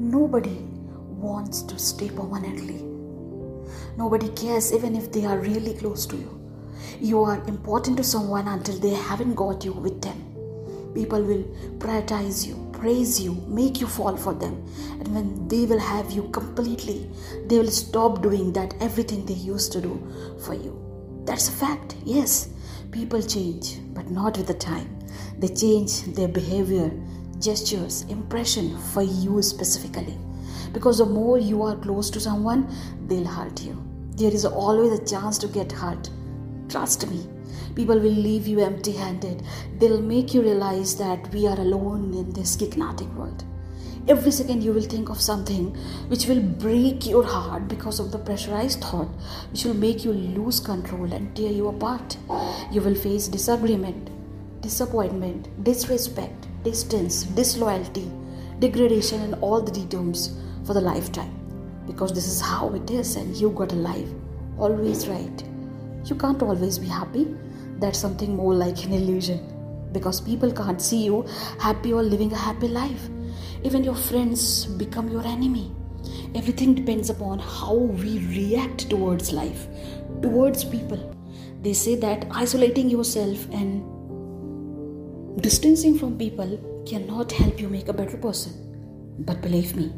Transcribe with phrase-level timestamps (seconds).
[0.00, 0.56] Nobody
[1.20, 2.82] wants to stay permanently.
[3.98, 6.40] Nobody cares even if they are really close to you.
[6.98, 10.16] You are important to someone until they haven't got you with them.
[10.94, 11.44] People will
[11.76, 14.66] prioritize you, praise you, make you fall for them.
[15.00, 17.10] And when they will have you completely,
[17.44, 20.00] they will stop doing that everything they used to do
[20.42, 20.80] for you.
[21.26, 22.48] That's a fact, yes.
[22.90, 24.98] People change, but not with the time.
[25.38, 26.90] They change their behavior,
[27.40, 30.18] gestures, impression for you specifically.
[30.72, 32.72] Because the more you are close to someone,
[33.06, 33.82] they'll hurt you.
[34.16, 36.10] There is always a chance to get hurt.
[36.68, 37.26] Trust me,
[37.74, 39.42] people will leave you empty handed.
[39.78, 43.44] They'll make you realize that we are alone in this gignatic world.
[44.08, 45.76] Every second you will think of something
[46.08, 49.08] which will break your heart because of the pressurized thought,
[49.50, 52.16] which will make you lose control and tear you apart.
[52.72, 54.10] You will face disagreement,
[54.62, 58.10] disappointment, disrespect, distance, disloyalty,
[58.58, 61.34] degradation, and all the detours for the lifetime.
[61.86, 64.08] Because this is how it is, and you got a life.
[64.58, 65.44] Always right.
[66.04, 67.34] You can't always be happy.
[67.78, 69.88] That's something more like an illusion.
[69.92, 71.26] Because people can't see you
[71.58, 73.08] happy or living a happy life.
[73.64, 75.72] Even your friends become your enemy.
[76.34, 79.66] Everything depends upon how we react towards life,
[80.22, 81.14] towards people.
[81.62, 83.82] They say that isolating yourself and
[85.40, 88.52] distancing from people cannot help you make a better person.
[89.20, 89.92] But believe me,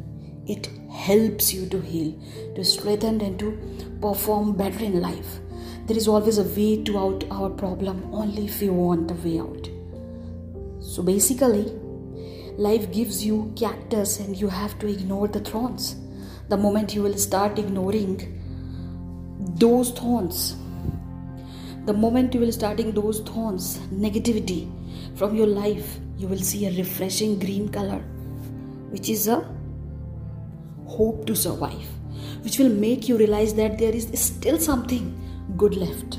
[0.47, 2.13] it helps you to heal,
[2.55, 3.57] to strengthen, and to
[4.01, 5.39] perform better in life.
[5.87, 9.39] There is always a way to out our problem only if you want a way
[9.39, 9.69] out.
[10.81, 11.71] So basically,
[12.57, 15.95] life gives you cactus and you have to ignore the thorns.
[16.49, 18.39] The moment you will start ignoring
[19.57, 20.55] those thorns,
[21.85, 24.71] the moment you will starting those thorns, negativity
[25.23, 27.99] from your life, you will see a refreshing green color,
[28.89, 29.37] which is a
[30.85, 31.87] hope to survive,
[32.41, 35.05] which will make you realize that there is still something
[35.55, 36.15] good left.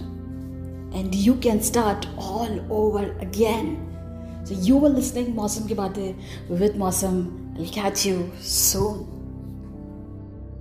[0.94, 3.76] And you can start all over again.
[4.44, 7.59] So you were listening Mausam Ki Baatein with Mausam.
[7.59, 9.13] I'll catch you soon.